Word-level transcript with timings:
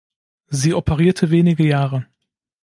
Sie 0.47 0.73
operierte 0.73 1.29
wenige 1.29 1.63
Jahre. 1.63 2.07